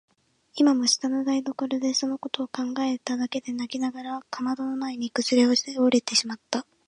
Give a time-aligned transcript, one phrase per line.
[0.55, 5.35] 今も下の台所でそのことを考えただけで泣きながらかまどの前にくず
[5.79, 6.65] おれてしまった。